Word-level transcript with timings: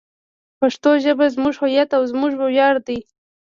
پښتو 0.59 0.91
ژبه 1.03 1.25
زموږ 1.35 1.53
هویت 1.61 1.89
او 1.97 2.03
زموږ 2.11 2.31
ویاړ 2.37 2.75
دی. 2.87 2.99